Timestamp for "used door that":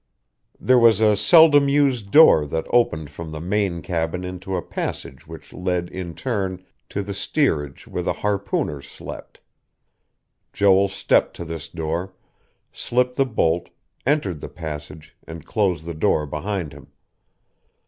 1.69-2.65